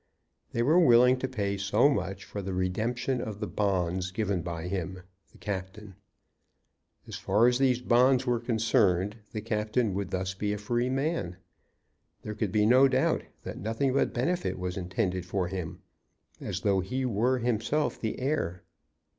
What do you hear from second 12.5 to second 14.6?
be no doubt that nothing but benefit